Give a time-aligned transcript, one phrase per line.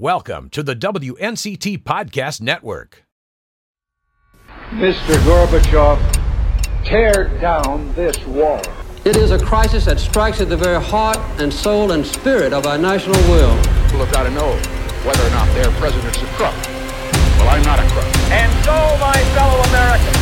[0.00, 3.04] Welcome to the WNCT Podcast Network.
[4.70, 5.14] Mr.
[5.26, 6.00] Gorbachev,
[6.86, 8.62] tear down this wall.
[9.04, 12.64] It is a crisis that strikes at the very heart and soul and spirit of
[12.66, 13.54] our national will.
[13.84, 14.52] People have got to know
[15.04, 16.54] whether or not their president's a crook.
[17.36, 18.06] Well, I'm not a crook.
[18.30, 18.72] And so,
[19.02, 20.16] my fellow Americans,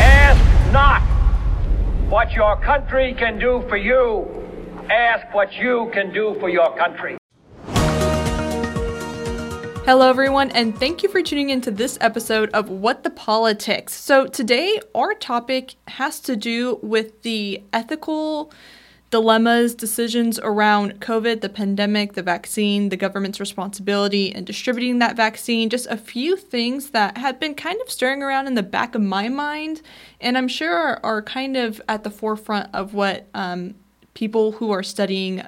[0.00, 1.02] ask not
[2.08, 4.26] what your country can do for you.
[4.88, 7.18] Ask what you can do for your country.
[9.84, 13.92] Hello, everyone, and thank you for tuning into this episode of What the Politics.
[13.92, 18.52] So, today our topic has to do with the ethical
[19.10, 25.68] dilemmas, decisions around COVID, the pandemic, the vaccine, the government's responsibility in distributing that vaccine,
[25.68, 29.02] just a few things that have been kind of stirring around in the back of
[29.02, 29.82] my mind,
[30.20, 33.74] and I'm sure are, are kind of at the forefront of what um,
[34.14, 35.42] people who are studying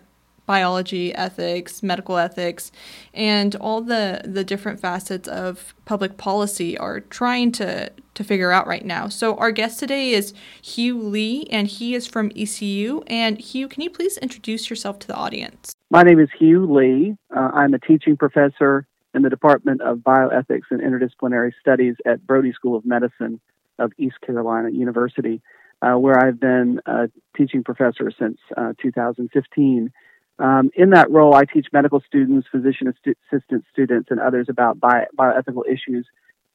[0.47, 2.71] biology, ethics, medical ethics,
[3.13, 8.67] and all the the different facets of public policy are trying to to figure out
[8.67, 9.09] right now.
[9.09, 13.03] So our guest today is Hugh Lee, and he is from ECU.
[13.07, 15.73] And Hugh, can you please introduce yourself to the audience?
[15.91, 17.17] My name is Hugh Lee.
[17.35, 22.53] Uh, I'm a teaching professor in the Department of Bioethics and Interdisciplinary Studies at Brody
[22.53, 23.41] School of Medicine
[23.79, 25.41] of East Carolina University,
[25.83, 29.93] uh, where I've been a teaching professor since uh, 2015.
[30.39, 32.93] Um, in that role, I teach medical students, physician
[33.33, 36.07] assistant students, and others about bio- bioethical issues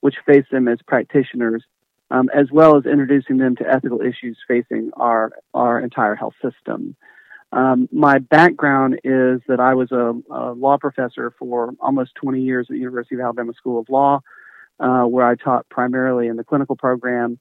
[0.02, 1.63] which face them as practitioners,
[2.11, 6.95] um, as well as introducing them to ethical issues facing our, our entire health system.
[7.52, 12.67] Um, my background is that I was a, a, law professor for almost 20 years
[12.69, 14.21] at the University of Alabama School of Law,
[14.80, 17.39] uh, where I taught primarily in the clinical program.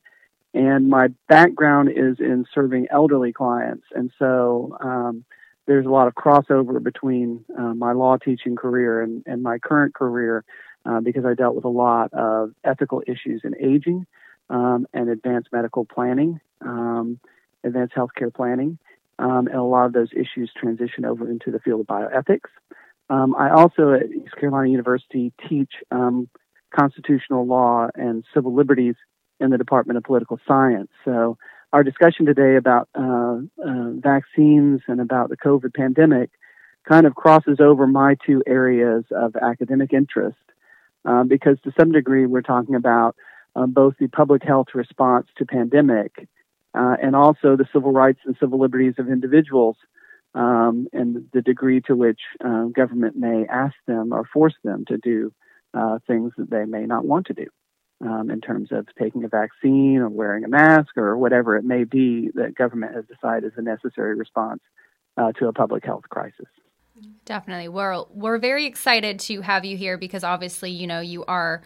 [0.54, 3.84] And my background is in serving elderly clients.
[3.94, 5.24] And so, um,
[5.68, 9.94] there's a lot of crossover between uh, my law teaching career and, and my current
[9.94, 10.42] career
[10.86, 14.06] uh, because I dealt with a lot of ethical issues in aging
[14.48, 17.20] um, and advanced medical planning, um,
[17.62, 18.78] advanced healthcare planning,
[19.18, 22.48] um, and a lot of those issues transition over into the field of bioethics.
[23.10, 26.30] Um, I also at East Carolina University teach um,
[26.74, 28.94] constitutional law and civil liberties
[29.38, 30.88] in the Department of Political Science.
[31.04, 31.36] So
[31.72, 36.30] our discussion today about uh, uh, vaccines and about the COVID pandemic
[36.88, 40.38] kind of crosses over my two areas of academic interest
[41.04, 43.16] uh, because to some degree we're talking about
[43.54, 46.28] uh, both the public health response to pandemic
[46.74, 49.76] uh, and also the civil rights and civil liberties of individuals
[50.34, 54.96] um, and the degree to which uh, government may ask them or force them to
[54.96, 55.32] do
[56.06, 57.46] things that they may not want to do
[58.00, 61.84] um, in terms of taking a vaccine or wearing a mask or whatever it may
[61.84, 64.60] be that government has decided is a necessary response
[65.16, 66.46] uh, to a public health crisis.
[67.24, 67.68] Definitely.
[67.68, 71.62] We're, we're very excited to have you here because obviously, you know, you are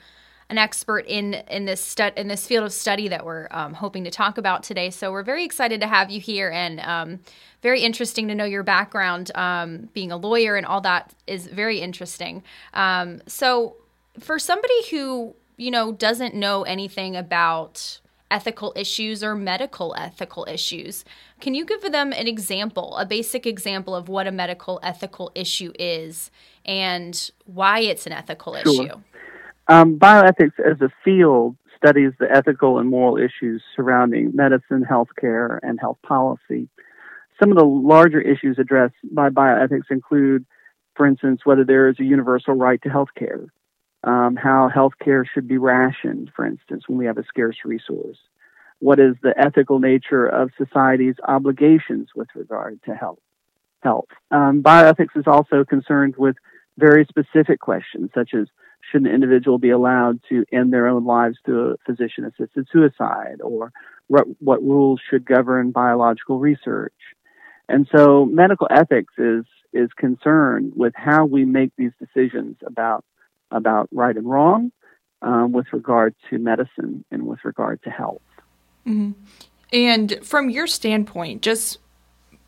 [0.51, 4.05] an expert in in this stu- in this field of study that we're um, hoping
[4.05, 4.91] to talk about today.
[4.91, 7.21] So we're very excited to have you here, and um,
[7.63, 11.81] very interesting to know your background, um, being a lawyer and all that is very
[11.81, 12.43] interesting.
[12.75, 13.77] Um, so
[14.21, 18.01] for somebody who you know, doesn't know anything about
[18.31, 21.05] ethical issues or medical ethical issues.
[21.41, 25.73] Can you give them an example, a basic example of what a medical ethical issue
[25.79, 26.31] is
[26.65, 28.73] and why it's an ethical sure.
[28.73, 28.95] issue?
[29.69, 35.79] Um, bioethics as a field studies the ethical and moral issues surrounding medicine, healthcare, and
[35.79, 36.69] health policy.
[37.41, 40.45] Some of the larger issues addressed by bioethics include,
[40.97, 43.49] for instance, whether there is a universal right to healthcare,
[44.05, 48.19] um, how healthcare should be rationed, for instance, when we have a scarce resource.
[48.81, 53.21] What is the ethical nature of society's obligations with regard to health?
[53.81, 54.09] Health.
[54.31, 56.37] Um, bioethics is also concerned with
[56.79, 58.49] very specific questions, such as
[58.91, 63.73] should an individual be allowed to end their own lives through a physician-assisted suicide, or
[64.09, 66.93] what, what rules should govern biological research?
[67.69, 73.05] And so, medical ethics is is concerned with how we make these decisions about
[73.53, 74.73] about right and wrong
[75.23, 78.23] um, with regard to medicine and with regard to health.
[78.87, 79.13] Mm-hmm.
[79.73, 81.79] And from your standpoint, just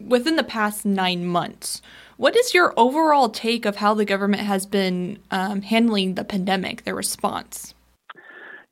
[0.01, 1.81] within the past nine months,
[2.17, 6.85] what is your overall take of how the government has been um, handling the pandemic,
[6.85, 7.75] their response?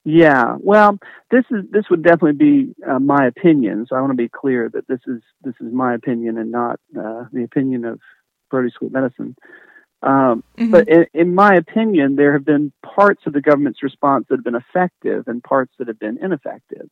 [0.04, 0.98] Yeah, well,
[1.30, 3.86] this is this would definitely be uh, my opinion.
[3.88, 6.80] So I want to be clear that this is this is my opinion and not
[6.98, 8.00] uh, the opinion of
[8.50, 9.36] Brody School of Medicine.
[10.02, 10.70] Um, mm-hmm.
[10.70, 14.44] But in, in, my opinion, there have been parts of the government's response that have
[14.44, 16.88] been effective and parts that have been ineffective.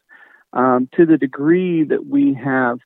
[0.52, 2.78] Um, to the degree that we have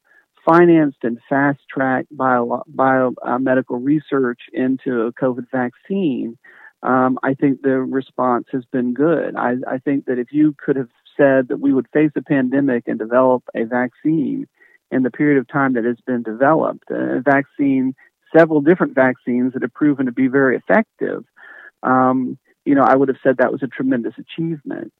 [0.46, 6.38] financed and fast tracked bio, biomedical research into a COVID vaccine,
[6.82, 9.36] um, I think the response has been good.
[9.36, 12.84] I, I think that if you could have said that we would face a pandemic
[12.86, 14.46] and develop a vaccine
[14.90, 17.94] in the period of time that has been developed, a vaccine,
[18.36, 21.24] several different vaccines that have proven to be very effective,
[21.82, 24.92] um, you know, I would have said that was a tremendous achievement.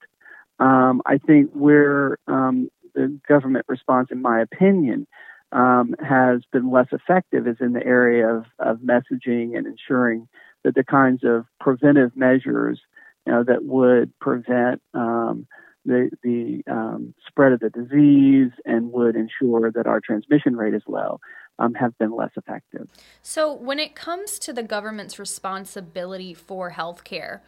[0.59, 5.07] Um, I think where um, the government response, in my opinion,
[5.53, 10.29] um, has been less effective is in the area of, of messaging and ensuring
[10.65, 12.81] that the kinds of preventive measures
[13.27, 15.47] you know, that would prevent um,
[15.85, 20.83] the, the um, spread of the disease and would ensure that our transmission rate is
[20.87, 21.21] low
[21.59, 22.89] um, have been less effective.
[23.23, 27.41] So, when it comes to the government's responsibility for healthcare,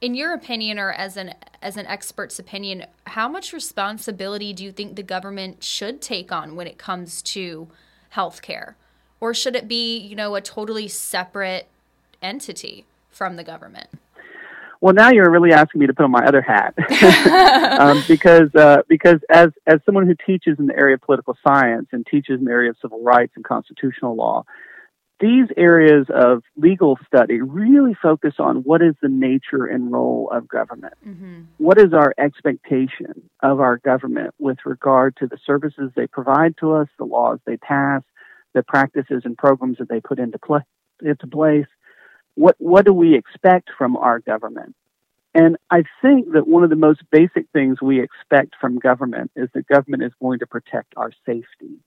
[0.00, 4.72] in your opinion, or as an as an expert's opinion, how much responsibility do you
[4.72, 7.68] think the government should take on when it comes to
[8.14, 8.74] healthcare,
[9.20, 11.68] or should it be, you know, a totally separate
[12.20, 13.88] entity from the government?
[14.82, 16.74] Well, now you're really asking me to put on my other hat,
[17.80, 21.86] um, because uh, because as as someone who teaches in the area of political science
[21.92, 24.44] and teaches in the area of civil rights and constitutional law,
[25.20, 30.48] these areas of legal study really focus on what is the nature and role of
[30.48, 30.94] government.
[31.06, 31.42] Mm-hmm.
[31.58, 36.72] What is our expectation of our government with regard to the services they provide to
[36.72, 38.02] us, the laws they pass,
[38.52, 40.66] the practices and programs that they put into, pl-
[41.00, 41.66] into place,
[42.34, 44.74] what what do we expect from our government?
[45.34, 49.48] And I think that one of the most basic things we expect from government is
[49.54, 51.78] that government is going to protect our safety.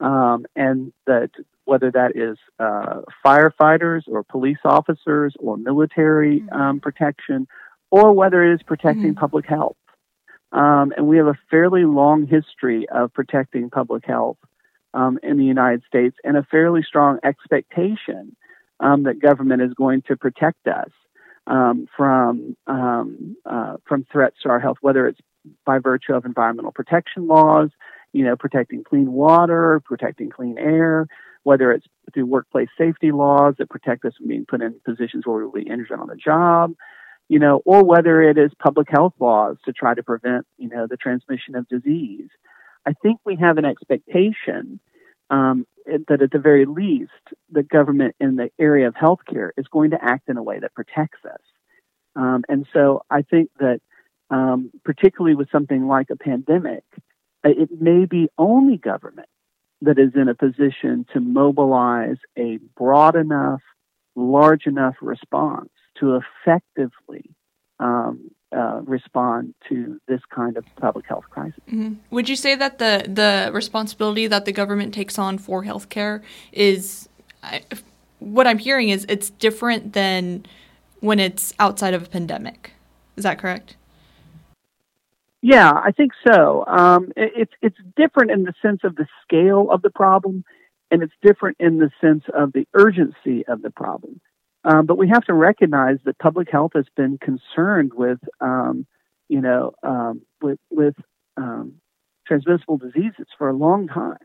[0.00, 1.30] Um, and that
[1.64, 6.60] whether that is uh, firefighters or police officers or military mm-hmm.
[6.60, 7.46] um, protection,
[7.90, 9.20] or whether it is protecting mm-hmm.
[9.20, 9.76] public health.
[10.50, 14.38] Um, and we have a fairly long history of protecting public health
[14.92, 18.36] um, in the United States and a fairly strong expectation
[18.82, 20.90] um, that government is going to protect us
[21.46, 25.20] um, from um, uh, from threats to our health, whether it's
[25.64, 27.70] by virtue of environmental protection laws,
[28.12, 31.06] you know, protecting clean water, protecting clean air,
[31.44, 35.38] whether it's through workplace safety laws that protect us from being put in positions where
[35.38, 36.74] we'll be injured on the job,
[37.28, 40.86] you know, or whether it is public health laws to try to prevent, you know,
[40.88, 42.28] the transmission of disease.
[42.86, 44.80] I think we have an expectation
[45.32, 45.66] um,
[46.08, 47.10] that at the very least,
[47.50, 50.74] the government in the area of healthcare is going to act in a way that
[50.74, 51.40] protects us.
[52.14, 53.80] Um, and so I think that,
[54.30, 56.84] um, particularly with something like a pandemic,
[57.44, 59.28] uh, it may be only government
[59.80, 63.62] that is in a position to mobilize a broad enough,
[64.14, 67.34] large enough response to effectively
[67.80, 71.60] um, uh, respond to this kind of public health crisis.
[71.68, 71.94] Mm-hmm.
[72.10, 76.22] Would you say that the the responsibility that the government takes on for healthcare
[76.52, 77.08] is
[77.42, 77.62] I,
[78.18, 80.46] what I'm hearing is it's different than
[81.00, 82.72] when it's outside of a pandemic.
[83.16, 83.76] Is that correct?
[85.42, 86.64] Yeah, I think so.
[86.66, 90.44] Um, it, it's it's different in the sense of the scale of the problem,
[90.90, 94.20] and it's different in the sense of the urgency of the problem.
[94.64, 98.86] Um, but we have to recognize that public health has been concerned with, um,
[99.28, 100.94] you know, um, with, with
[101.36, 101.74] um,
[102.26, 104.18] transmissible diseases for a long time.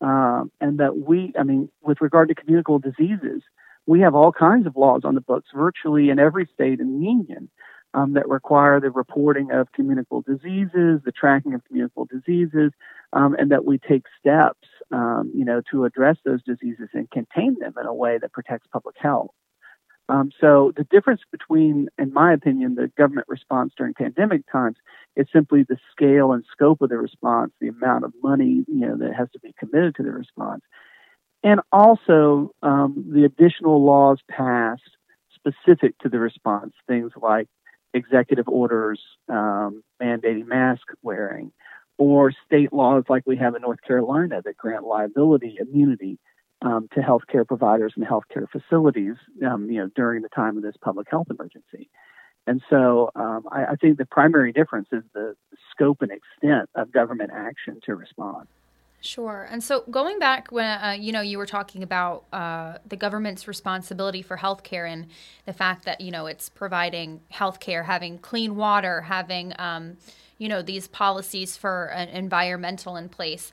[0.00, 3.42] Um, and that we, I mean, with regard to communicable diseases,
[3.86, 7.06] we have all kinds of laws on the books virtually in every state in the
[7.06, 7.48] union
[7.94, 12.72] um, that require the reporting of communicable diseases, the tracking of communicable diseases,
[13.12, 17.86] and that we take steps, you know, to address those diseases and contain them in
[17.86, 19.30] a way that protects public health.
[20.08, 24.76] Um, so the difference between, in my opinion, the government response during pandemic times
[25.16, 28.96] is simply the scale and scope of the response, the amount of money you know
[28.98, 30.62] that has to be committed to the response,
[31.42, 34.82] and also um, the additional laws passed
[35.34, 37.48] specific to the response, things like
[37.92, 41.50] executive orders um, mandating mask wearing,
[41.98, 46.18] or state laws like we have in North Carolina that grant liability immunity
[46.62, 49.14] um, to healthcare providers and healthcare facilities,
[49.46, 51.88] um, you know, during the time of this public health emergency.
[52.46, 55.34] And so um, I, I, think the primary difference is the
[55.70, 58.46] scope and extent of government action to respond.
[59.00, 59.46] Sure.
[59.50, 63.46] And so going back when uh, you know you were talking about uh, the government's
[63.46, 65.06] responsibility for healthcare and
[65.44, 69.96] the fact that you know it's providing healthcare, having clean water, having um,
[70.38, 73.52] you know these policies for an environmental in place.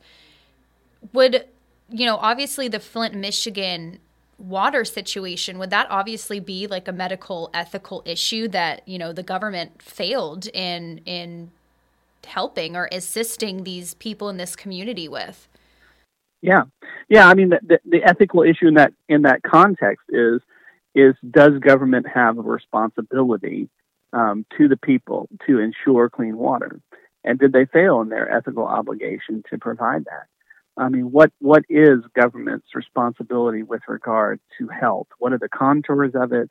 [1.12, 1.46] Would
[1.90, 4.00] you know, obviously the Flint, Michigan
[4.38, 9.24] water situation would that obviously be like a medical ethical issue that you know the
[9.24, 11.52] government failed in in
[12.26, 15.48] helping or assisting these people in this community with
[16.42, 16.64] Yeah,
[17.10, 17.28] yeah.
[17.28, 20.42] I mean, the, the, the ethical issue in that in that context is
[20.96, 23.70] is does government have a responsibility
[24.12, 26.80] um, to the people to ensure clean water,
[27.24, 30.28] and did they fail in their ethical obligation to provide that?
[30.78, 35.08] I mean, what what is government's responsibility with regard to health?
[35.20, 36.50] What are the contours of it?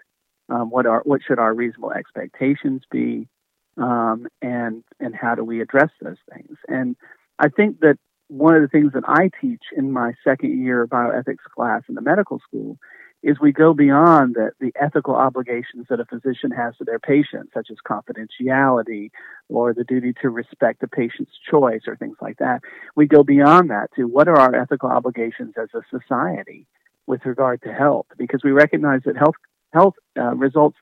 [0.48, 3.28] Um, what are what should our reasonable expectations be?
[3.76, 6.56] Um, and and how do we address those things?
[6.68, 6.96] And
[7.38, 7.98] I think that
[8.28, 12.00] one of the things that I teach in my second year bioethics class in the
[12.00, 12.78] medical school
[13.22, 17.50] is we go beyond the, the ethical obligations that a physician has to their patient,
[17.54, 19.10] such as confidentiality
[19.48, 22.62] or the duty to respect the patient's choice or things like that.
[22.96, 26.66] We go beyond that to what are our ethical obligations as a society
[27.06, 29.34] with regard to health, because we recognize that health
[29.72, 30.76] health uh, results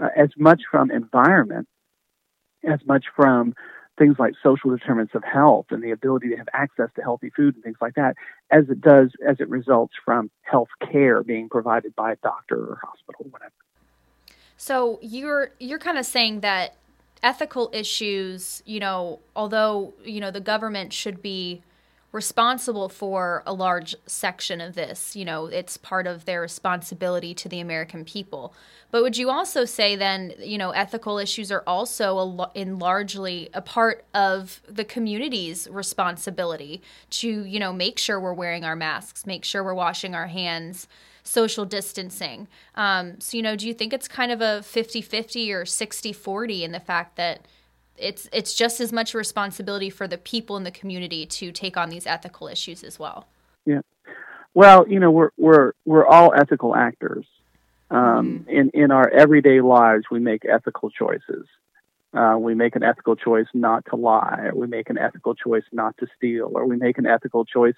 [0.00, 1.66] uh, as much from environment
[2.66, 3.54] as much from
[3.98, 7.54] things like social determinants of health and the ability to have access to healthy food
[7.54, 8.16] and things like that,
[8.50, 12.80] as it does as it results from health care being provided by a doctor or
[12.82, 13.52] hospital, or whatever.
[14.56, 16.76] So you're you're kind of saying that
[17.22, 21.62] ethical issues, you know, although you know the government should be
[22.14, 25.16] responsible for a large section of this.
[25.16, 28.54] You know, it's part of their responsibility to the American people.
[28.92, 33.50] But would you also say then, you know, ethical issues are also a, in largely
[33.52, 36.80] a part of the community's responsibility
[37.10, 40.86] to, you know, make sure we're wearing our masks, make sure we're washing our hands,
[41.24, 42.46] social distancing.
[42.76, 46.12] Um, so, you know, do you think it's kind of a 50 50 or 60
[46.12, 47.44] 40 in the fact that
[47.96, 51.76] it's it's just as much a responsibility for the people in the community to take
[51.76, 53.26] on these ethical issues as well.
[53.64, 53.80] Yeah.
[54.54, 57.26] Well, you know, we're we're we're all ethical actors.
[57.90, 58.50] Um, mm-hmm.
[58.50, 61.46] In in our everyday lives, we make ethical choices.
[62.14, 65.64] Uh, we make an ethical choice not to lie, or we make an ethical choice
[65.72, 67.74] not to steal, or we make an ethical choice,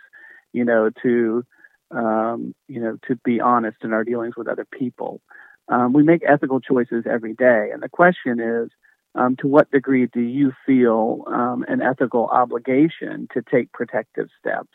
[0.53, 1.45] you know, to
[1.91, 5.21] um, you know to be honest in our dealings with other people.
[5.69, 8.71] Um, we make ethical choices every day, and the question is,
[9.17, 14.69] um, to what degree do you feel um, an ethical obligation to take protective steps,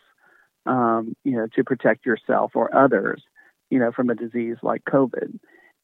[0.65, 3.23] um, you know, to protect yourself or others,
[3.69, 5.39] you know, from a disease like COVID?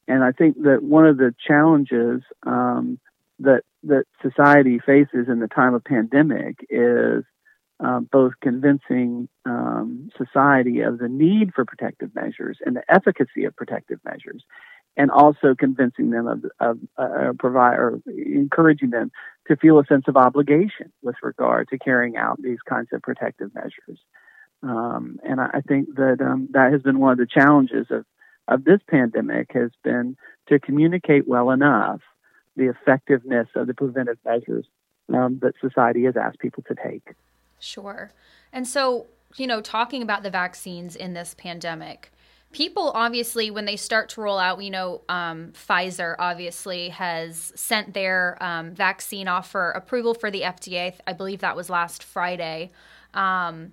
[0.07, 2.99] And I think that one of the challenges um,
[3.39, 7.23] that that society faces in the time of pandemic is
[7.79, 13.55] um, both convincing um, society of the need for protective measures and the efficacy of
[13.55, 14.43] protective measures,
[14.97, 19.11] and also convincing them of, of uh, provide or encouraging them
[19.47, 23.53] to feel a sense of obligation with regard to carrying out these kinds of protective
[23.53, 23.99] measures.
[24.63, 28.05] Um, and I, think that um, that has been one of the challenges of
[28.47, 32.01] of this pandemic has been to communicate well enough
[32.55, 34.65] the effectiveness of the preventive measures
[35.13, 37.13] um, that society has asked people to take.
[37.59, 38.11] Sure.
[38.51, 42.11] And so, you know, talking about the vaccines in this pandemic,
[42.51, 47.93] people obviously when they start to roll out we know um, pfizer obviously has sent
[47.93, 52.71] their um, vaccine off for approval for the fda i believe that was last friday.
[53.13, 53.71] Um,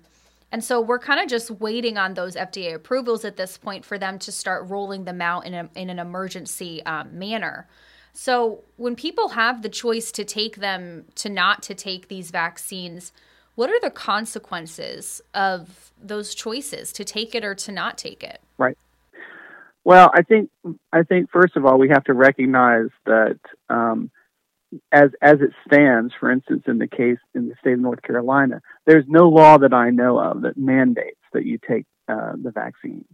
[0.51, 3.97] and so we're kind of just waiting on those fda approvals at this point for
[3.97, 7.67] them to start rolling them out in, a, in an emergency um, manner.
[8.15, 13.11] So when people have the choice to take them to not to take these vaccines
[13.55, 18.41] what are the consequences of those choices to take it or to not take it?
[18.57, 18.77] Right.
[19.83, 20.49] Well, I think
[20.91, 24.09] I think first of all we have to recognize that um,
[24.91, 28.61] as as it stands, for instance, in the case in the state of North Carolina,
[28.85, 33.05] there's no law that I know of that mandates that you take uh, the vaccine.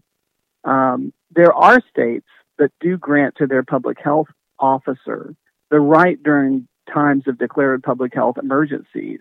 [0.64, 4.28] Um, there are states that do grant to their public health
[4.60, 5.36] officer
[5.72, 9.20] the right during times of declared public health emergencies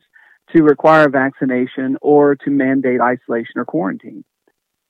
[0.54, 4.24] to require vaccination or to mandate isolation or quarantine.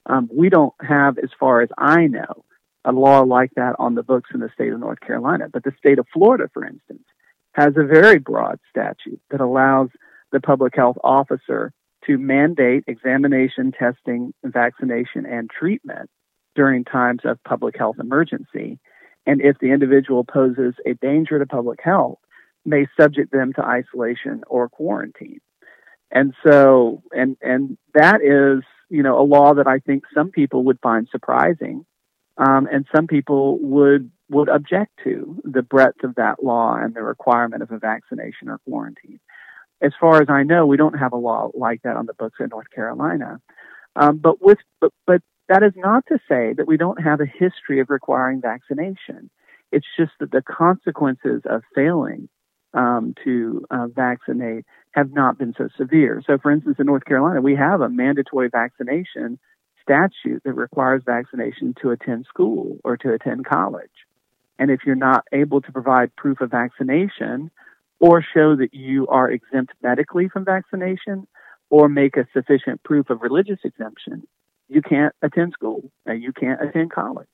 [0.06, 2.44] Um, we don't have, as far as I know,
[2.84, 5.48] a law like that on the books in the state of North Carolina.
[5.52, 7.04] But the state of Florida, for instance,
[7.52, 9.90] has a very broad statute that allows
[10.32, 11.72] the public health officer
[12.06, 16.08] to mandate examination, testing, vaccination, and treatment
[16.54, 18.78] during times of public health emergency.
[19.26, 22.18] And if the individual poses a danger to public health,
[22.64, 25.40] may subject them to isolation or quarantine.
[26.10, 30.64] And so, and, and that is, you know, a law that I think some people
[30.64, 31.86] would find surprising.
[32.36, 37.02] Um, and some people would, would object to the breadth of that law and the
[37.02, 39.20] requirement of a vaccination or quarantine.
[39.82, 42.38] As far as I know, we don't have a law like that on the books
[42.40, 43.40] in North Carolina.
[43.96, 47.26] Um, but with, but, but that is not to say that we don't have a
[47.26, 49.30] history of requiring vaccination.
[49.72, 52.28] It's just that the consequences of failing
[52.74, 56.22] um, to uh, vaccinate have not been so severe.
[56.26, 59.38] So, for instance, in North Carolina, we have a mandatory vaccination
[59.82, 63.90] statute that requires vaccination to attend school or to attend college.
[64.58, 67.50] And if you're not able to provide proof of vaccination
[67.98, 71.26] or show that you are exempt medically from vaccination
[71.70, 74.22] or make a sufficient proof of religious exemption,
[74.68, 77.28] you can't attend school and you can't attend college.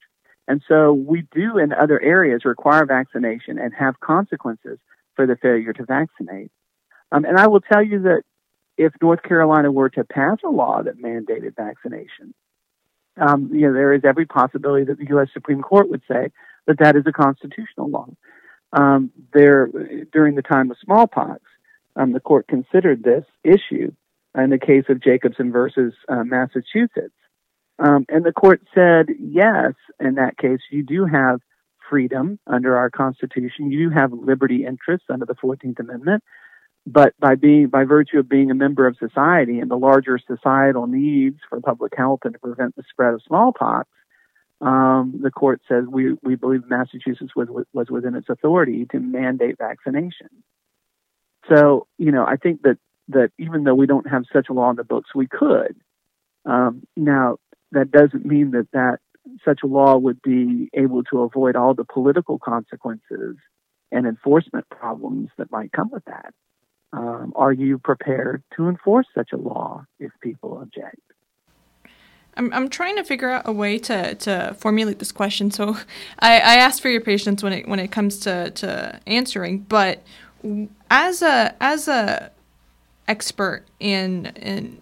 [0.49, 4.79] And so we do in other areas require vaccination and have consequences
[5.17, 6.51] for the failure to vaccinate.
[7.11, 8.23] Um, and I will tell you that
[8.77, 12.35] if North Carolina were to pass a law that mandated vaccination,
[13.19, 15.29] um, you know, there is every possibility that the U.S.
[15.33, 16.31] Supreme Court would say
[16.67, 18.09] that that is a constitutional law.
[18.73, 19.69] Um, there,
[20.13, 21.41] during the time of smallpox,
[21.95, 23.93] um, the court considered this issue
[24.37, 27.15] in the case of Jacobson versus uh, Massachusetts,
[27.79, 29.73] um, and the court said yes.
[29.99, 31.41] In that case, you do have
[31.89, 33.71] freedom under our Constitution.
[33.71, 36.23] You have liberty interests under the Fourteenth Amendment,
[36.87, 40.87] but by being by virtue of being a member of society and the larger societal
[40.87, 43.89] needs for public health and to prevent the spread of smallpox,
[44.61, 49.59] um, the court says we we believe Massachusetts was was within its authority to mandate
[49.59, 50.29] vaccination.
[51.49, 52.79] So you know I think that
[53.09, 55.77] that even though we don't have such a law in the books, we could.
[56.45, 57.39] Um, now
[57.73, 58.99] that doesn't mean that that
[59.45, 63.37] such a law would be able to avoid all the political consequences
[63.93, 66.35] and enforcement problems that might come with that.
[66.93, 71.01] Um, are you prepared to enforce such a law if people object?
[72.37, 75.51] I'm, I'm trying to figure out a way to, to formulate this question.
[75.51, 75.77] So
[76.19, 80.03] I, I asked for your patience when it when it comes to, to answering, but
[80.91, 82.31] as a as a
[83.09, 84.81] expert in in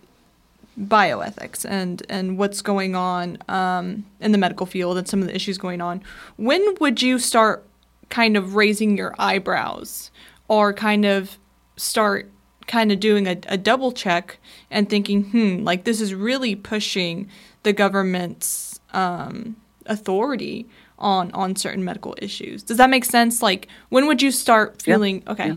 [0.78, 5.34] bioethics and and what's going on um, in the medical field and some of the
[5.34, 6.02] issues going on,
[6.36, 7.64] when would you start
[8.10, 10.10] kind of raising your eyebrows
[10.48, 11.38] or kind of
[11.76, 12.30] start
[12.66, 14.38] kind of doing a, a double check
[14.70, 17.28] and thinking, hmm, like this is really pushing
[17.62, 20.66] the government's um, authority
[20.98, 22.62] on on certain medical issues.
[22.62, 23.42] Does that make sense?
[23.42, 25.32] Like, when would you start feeling yeah.
[25.32, 25.48] okay?
[25.48, 25.56] Yeah.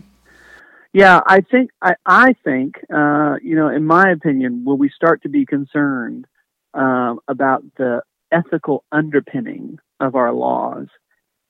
[0.92, 1.20] Yeah.
[1.26, 5.28] I think I, I think uh, you know, in my opinion, will we start to
[5.28, 6.26] be concerned
[6.74, 10.86] um, about the ethical underpinning of our laws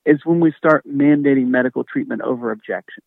[0.05, 3.03] is when we start mandating medical treatment over objection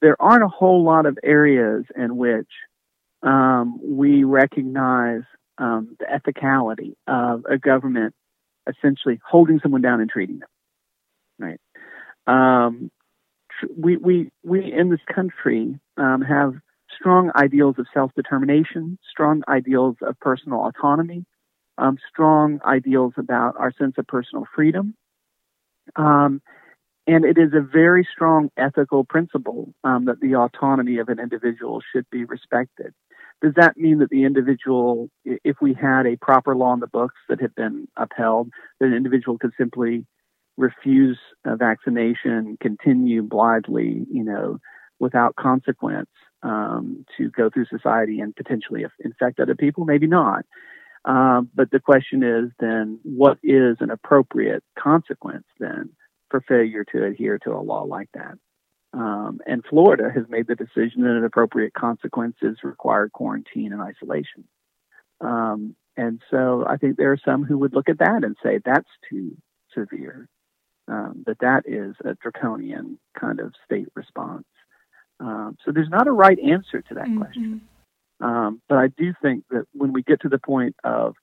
[0.00, 2.50] there aren't a whole lot of areas in which
[3.22, 5.22] um, we recognize
[5.58, 8.14] um, the ethicality of a government
[8.68, 10.48] essentially holding someone down and treating them.
[11.38, 11.60] Right.
[12.26, 12.90] Um,
[13.76, 16.54] we we we in this country um, have
[16.94, 21.24] strong ideals of self determination, strong ideals of personal autonomy,
[21.78, 24.94] um, strong ideals about our sense of personal freedom.
[25.94, 26.42] Um,
[27.06, 31.80] and it is a very strong ethical principle um, that the autonomy of an individual
[31.92, 32.92] should be respected.
[33.42, 37.16] Does that mean that the individual, if we had a proper law in the books
[37.28, 40.06] that had been upheld, that an individual could simply
[40.56, 44.58] refuse a vaccination, continue blithely, you know,
[44.98, 46.08] without consequence
[46.42, 49.84] um, to go through society and potentially infect other people?
[49.84, 50.44] Maybe not.
[51.04, 55.90] Um, but the question is then, what is an appropriate consequence then?
[56.30, 58.34] for failure to adhere to a law like that.
[58.92, 63.82] Um, and Florida has made the decision that an appropriate consequence is required quarantine and
[63.82, 64.44] isolation.
[65.20, 68.60] Um, and so I think there are some who would look at that and say
[68.64, 69.36] that's too
[69.74, 70.28] severe,
[70.88, 74.44] um, that that is a draconian kind of state response.
[75.20, 77.18] Um, so there's not a right answer to that mm-hmm.
[77.18, 77.60] question.
[78.20, 81.14] Um, but I do think that when we get to the point of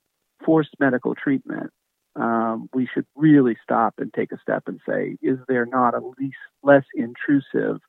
[0.44, 1.70] forced medical treatment,
[2.16, 6.00] um, we should really stop and take a step and say, is there not a
[6.18, 7.80] least, less intrusive,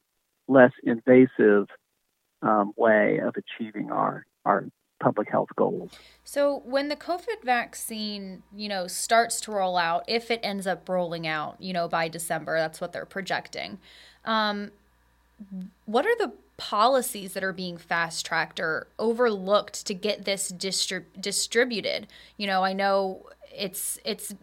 [0.48, 1.68] less invasive
[2.42, 4.66] um, way of achieving our our
[5.06, 5.92] public health goals?
[6.24, 10.90] So when the COVID vaccine, you know, starts to roll out, if it ends up
[10.90, 13.78] rolling out, you know, by December, that's what they're projecting.
[14.26, 14.72] Um,
[15.86, 21.22] what are the policies that are being fast tracked or overlooked to get this distrib-
[21.22, 22.08] distributed?
[22.38, 24.34] You know, I know it's it's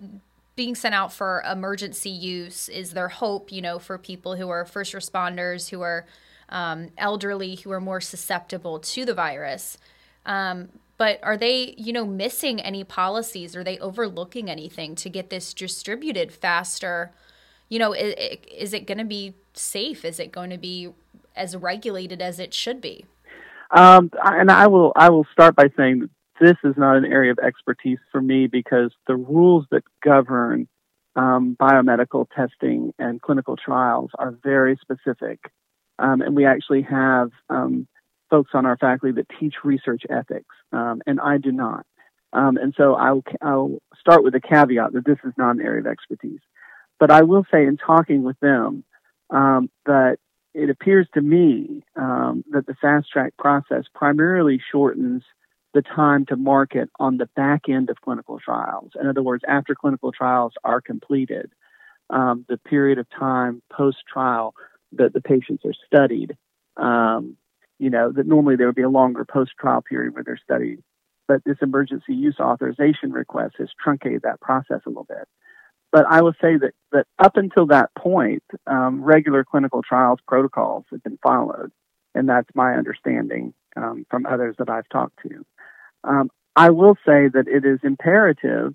[0.54, 4.64] being sent out for emergency use is their hope you know for people who are
[4.64, 6.06] first responders who are
[6.50, 9.78] um, elderly who are more susceptible to the virus
[10.26, 13.56] um, but are they you know missing any policies?
[13.56, 17.12] Are they overlooking anything to get this distributed faster?
[17.68, 20.04] You know is, is it going to be safe?
[20.04, 20.90] Is it going to be
[21.34, 23.06] as regulated as it should be?
[23.70, 26.08] Um, and I will I will start by saying
[26.40, 30.68] this is not an area of expertise for me because the rules that govern
[31.14, 35.40] um, biomedical testing and clinical trials are very specific.
[35.98, 37.86] Um, and we actually have um,
[38.32, 41.84] folks on our faculty that teach research ethics, um, and I do not.
[42.32, 45.80] Um, and so I'll, I'll start with a caveat that this is not an area
[45.80, 46.40] of expertise.
[46.98, 48.84] But I will say, in talking with them,
[49.28, 50.16] um, that
[50.54, 55.22] it appears to me um, that the fast track process primarily shortens
[55.74, 58.92] the time to market on the back end of clinical trials.
[58.98, 61.50] In other words, after clinical trials are completed,
[62.10, 64.54] um, the period of time post trial
[64.92, 66.36] that the patients are studied.
[66.76, 67.36] Um,
[67.82, 70.78] you know, that normally there would be a longer post trial period where they're studied,
[71.26, 75.26] but this emergency use authorization request has truncated that process a little bit.
[75.90, 80.84] But I will say that, that up until that point, um, regular clinical trials protocols
[80.92, 81.72] have been followed.
[82.14, 85.44] And that's my understanding um, from others that I've talked to.
[86.04, 88.74] Um, I will say that it is imperative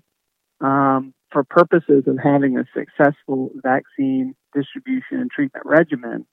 [0.60, 6.26] um, for purposes of having a successful vaccine distribution and treatment regimen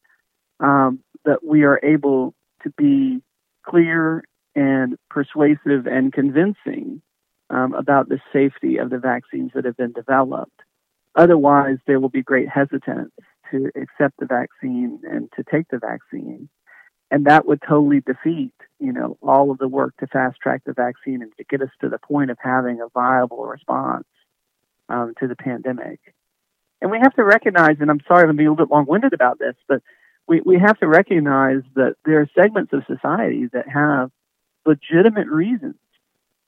[0.60, 3.22] um, that we are able to be
[3.64, 4.24] clear
[4.56, 7.02] and persuasive and convincing
[7.50, 10.62] um, about the safety of the vaccines that have been developed.
[11.16, 13.12] Otherwise, there will be great hesitance
[13.52, 16.50] to accept the vaccine and to take the vaccine.
[17.12, 20.74] And that would totally defeat, you know, all of the work to fast track the
[20.74, 24.08] vaccine and to get us to the point of having a viable response
[24.90, 26.00] um, to the pandemic.
[26.82, 29.40] And we have to recognize, and I'm sorry I'm a little bit long winded about
[29.40, 29.82] this, but
[30.28, 34.12] we, we have to recognize that there are segments of society that have
[34.66, 35.76] legitimate reasons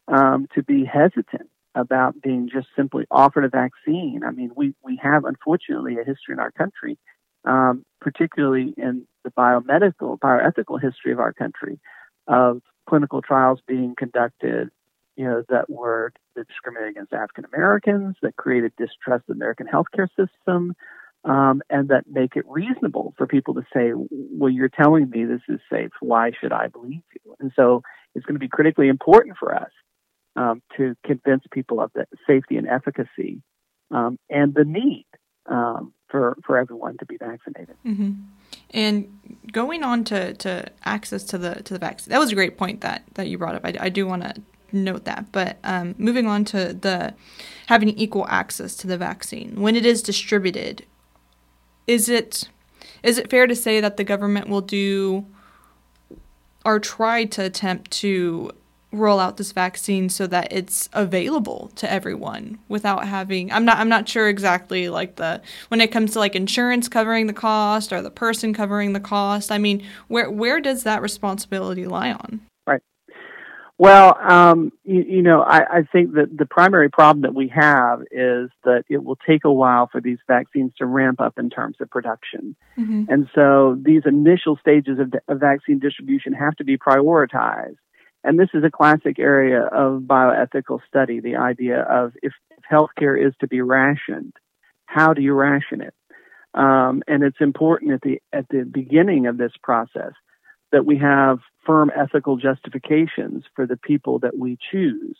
[0.07, 4.21] um, to be hesitant about being just simply offered a vaccine.
[4.25, 6.97] I mean, we, we have, unfortunately, a history in our country,
[7.45, 11.79] um, particularly in the biomedical, bioethical history of our country,
[12.27, 14.69] of clinical trials being conducted,
[15.15, 19.67] you know, that were that discriminated against African Americans, that created distrust in the American
[19.67, 20.75] healthcare system,
[21.23, 25.41] um, and that make it reasonable for people to say, well, you're telling me this
[25.49, 25.91] is safe.
[25.99, 27.35] Why should I believe you?
[27.39, 27.81] And so
[28.15, 29.71] it's going to be critically important for us
[30.35, 33.41] um, to convince people of the safety and efficacy
[33.91, 35.05] um, and the need
[35.49, 37.75] um, for for everyone to be vaccinated.
[37.85, 38.11] Mm-hmm.
[38.71, 42.57] And going on to, to access to the to the vaccine, that was a great
[42.57, 43.65] point that that you brought up.
[43.65, 44.33] I, I do want to
[44.71, 45.31] note that.
[45.31, 47.13] But um, moving on to the
[47.67, 50.85] having equal access to the vaccine when it is distributed,
[51.87, 52.49] is it
[53.03, 55.25] is it fair to say that the government will do
[56.65, 58.51] or try to attempt to
[58.91, 63.89] roll out this vaccine so that it's available to everyone without having I'm not I'm
[63.89, 68.01] not sure exactly like the when it comes to like insurance covering the cost or
[68.01, 72.41] the person covering the cost I mean where where does that responsibility lie on
[73.77, 78.01] well um, you, you, know I, I think that the primary problem that we have
[78.11, 81.77] is that it will take a while for these vaccines to ramp up in terms
[81.79, 83.03] of production mm-hmm.
[83.09, 87.77] and so these initial stages of, of vaccine distribution have to be prioritized
[88.23, 93.17] and this is a classic area of bioethical study the idea of if, if healthcare
[93.17, 94.33] is to be rationed,
[94.85, 95.93] how do you ration it?
[96.53, 100.13] Um, and it's important at the, at the beginning of this process
[100.71, 105.17] that we have firm ethical justifications for the people that we choose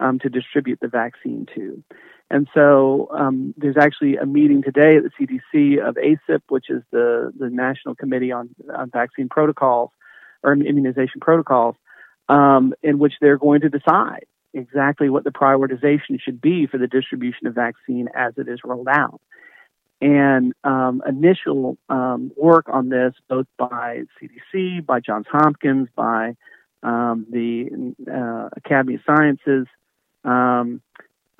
[0.00, 1.82] um, to distribute the vaccine to.
[2.30, 6.82] And so um, there's actually a meeting today at the CDC of ACIP, which is
[6.92, 9.90] the, the National Committee on, on Vaccine Protocols
[10.42, 11.74] or Immunization Protocols,
[12.28, 16.86] um, in which they're going to decide exactly what the prioritization should be for the
[16.86, 19.20] distribution of vaccine as it is rolled out.
[20.00, 26.36] And um, initial um, work on this, both by CDC, by Johns Hopkins, by
[26.84, 29.66] um, the uh, Academy of Sciences,
[30.24, 30.80] um,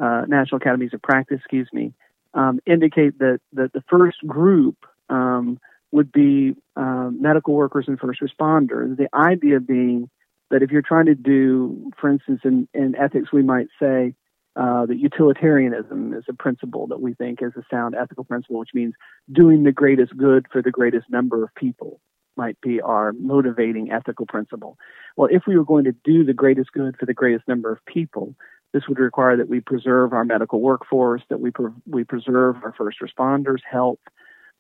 [0.01, 1.93] uh, National Academies of Practice, excuse me,
[2.35, 4.77] um, indicate that, that the first group
[5.09, 5.61] um,
[5.93, 8.97] would be medical workers and first responders.
[8.97, 10.11] The idea being
[10.51, 14.15] that if you're trying to do, for instance, in, in ethics, we might say
[14.59, 18.75] uh, that utilitarianism is a principle that we think is a sound ethical principle, which
[18.75, 18.93] means
[19.31, 22.01] doing the greatest good for the greatest number of people
[22.37, 24.77] might be our motivating ethical principle.
[25.17, 27.85] Well, if we were going to do the greatest good for the greatest number of
[27.87, 28.35] people,
[28.73, 32.75] this would require that we preserve our medical workforce, that we, pre- we preserve our
[32.77, 33.99] first responders' health,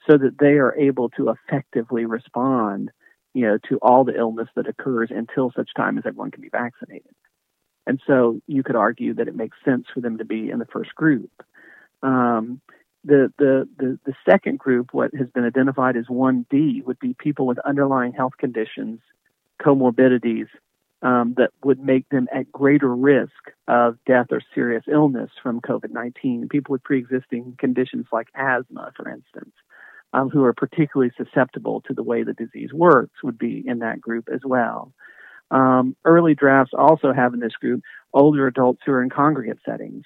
[0.09, 2.91] so that they are able to effectively respond
[3.35, 6.49] you know, to all the illness that occurs until such time as everyone can be
[6.49, 7.15] vaccinated.
[7.89, 10.67] And so you could argue that it makes sense for them to be in the
[10.67, 11.31] first group.
[12.03, 12.61] Um,
[13.03, 17.47] the, the, the, the second group, what has been identified as 1B, would be people
[17.47, 19.01] with underlying health conditions,
[19.59, 20.49] comorbidities,
[21.01, 23.33] um, that would make them at greater risk
[23.69, 26.49] of death or serious illness from COVID 19.
[26.51, 29.55] People with pre existing conditions like asthma, for instance,
[30.13, 34.01] um, who are particularly susceptible to the way the disease works would be in that
[34.01, 34.93] group as well.
[35.51, 37.83] Um, early drafts also have in this group
[38.13, 40.05] older adults who are in congregate settings.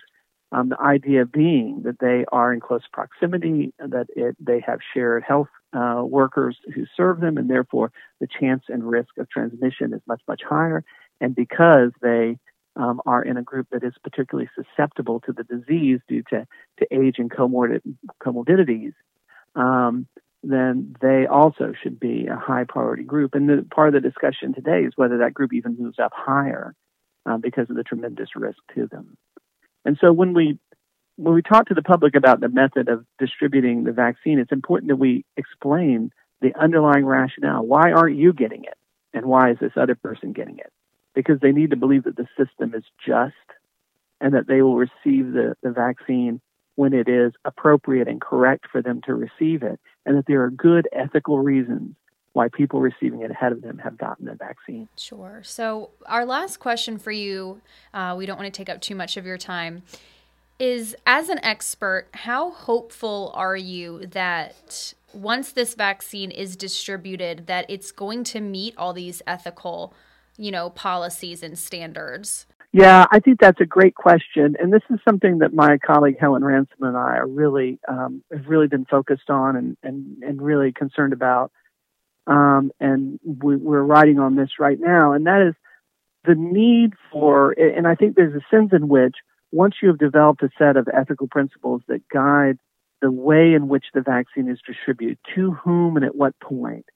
[0.53, 5.25] Um, the idea being that they are in close proximity, that it, they have shared
[5.27, 10.03] health uh, workers who serve them, and therefore the chance and risk of transmission is
[10.07, 10.85] much, much higher.
[11.23, 12.39] And because they
[12.77, 16.47] um, are in a group that is particularly susceptible to the disease due to,
[16.79, 17.81] to age and comorbid,
[18.23, 18.93] comorbidities,
[19.55, 20.07] um,
[20.43, 23.35] then they also should be a high priority group.
[23.35, 26.75] And the, part of the discussion today is whether that group even moves up higher
[27.27, 29.17] uh, because of the tremendous risk to them.
[29.85, 30.59] And so when we
[31.17, 34.89] when we talk to the public about the method of distributing the vaccine, it's important
[34.89, 37.65] that we explain the underlying rationale.
[37.65, 38.79] Why aren't you getting it?
[39.13, 40.73] And why is this other person getting it?
[41.15, 43.35] Because they need to believe that the system is just
[44.21, 46.41] and that they will receive the, the vaccine
[46.77, 50.51] when it is appropriate and correct for them to receive it, and that there are
[50.51, 51.95] good ethical reasons
[52.33, 54.89] why people receiving it ahead of them have gotten the vaccine.
[54.97, 55.43] Sure.
[55.45, 57.61] So, our last question for you,
[57.93, 59.83] uh, we don't want to take up too much of your time,
[60.59, 67.67] is as an expert, how hopeful are you that once this vaccine is distributed, that
[67.69, 69.93] it's going to meet all these ethical,
[70.39, 72.47] you know, policies and standards?
[72.73, 76.43] Yeah, I think that's a great question, and this is something that my colleague Helen
[76.43, 80.73] Ransom and I are really um, have really been focused on and and, and really
[80.73, 81.53] concerned about.
[82.27, 85.55] Um, and we, we're writing on this right now, and that is
[86.25, 87.53] the need for.
[87.53, 89.17] And I think there's a sense in which
[89.51, 92.59] once you have developed a set of ethical principles that guide
[93.03, 96.87] the way in which the vaccine is distributed, to whom and at what point,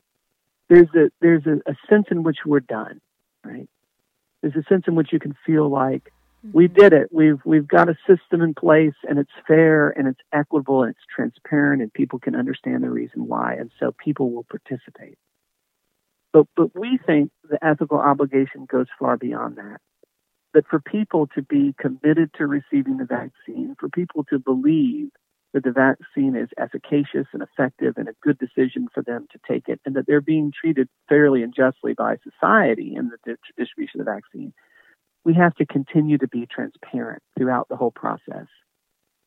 [0.71, 3.03] there's a there's a, a sense in which we're done,
[3.45, 3.69] right?
[4.43, 6.13] There's a sense in which you can feel like
[6.53, 6.81] we mm-hmm.
[6.81, 7.09] did it.
[7.13, 11.07] We've we've got a system in place, and it's fair, and it's equitable, and it's
[11.15, 15.19] transparent, and people can understand the reason why, and so people will participate.
[16.33, 19.81] But but we think the ethical obligation goes far beyond that.
[20.55, 25.11] That for people to be committed to receiving the vaccine, for people to believe
[25.57, 29.69] that the vaccine is efficacious and effective and a good decision for them to take
[29.69, 34.05] it, and that they're being treated fairly and justly by society in the distribution of
[34.05, 34.53] the vaccine,
[35.25, 38.49] we have to continue to be transparent throughout the whole process.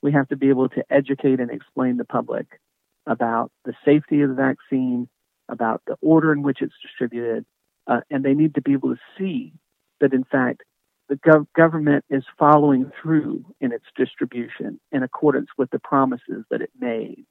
[0.04, 2.46] We have to be able to educate and explain the public
[3.08, 5.10] about the safety of the vaccine,
[5.50, 7.44] about the order in which it's distributed,
[7.88, 9.52] uh, and they need to be able to see
[10.00, 10.62] that, in fact,
[11.10, 16.62] the gov- government is following through in its distribution in accordance with the promises that
[16.62, 17.26] it made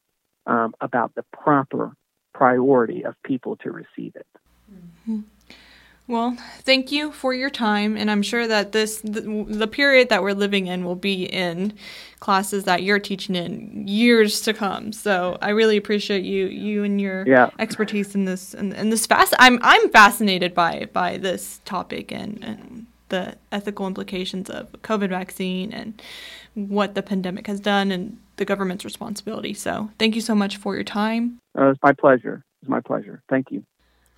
[0.46, 1.94] um, about the proper
[2.34, 4.26] priority of people to receive it.
[4.72, 5.20] Mm-hmm.
[6.08, 10.22] Well, thank you for your time, and I'm sure that this the, the, period that
[10.22, 11.74] we're living in will be in
[12.18, 14.92] classes that you're teaching in years to come.
[14.92, 17.50] So I really appreciate you you and your yeah.
[17.58, 19.34] expertise in this and, this fast.
[19.38, 22.77] I'm I'm fascinated by by this topic and, and
[23.08, 26.00] the ethical implications of COVID vaccine and
[26.54, 29.54] what the pandemic has done and the government's responsibility.
[29.54, 31.38] So, thank you so much for your time.
[31.58, 32.44] Uh, it's my pleasure.
[32.62, 33.22] It's my pleasure.
[33.28, 33.64] Thank you.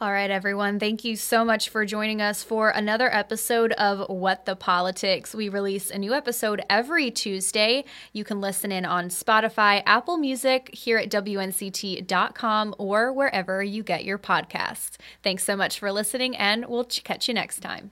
[0.03, 0.79] All right, everyone.
[0.79, 5.35] Thank you so much for joining us for another episode of What the Politics.
[5.35, 7.85] We release a new episode every Tuesday.
[8.15, 14.07] You can listen in on Spotify, Apple Music, here at WNCT.com, or wherever you get
[14.07, 14.97] your podcasts.
[15.23, 17.91] Thanks so much for listening, and we'll catch you next time.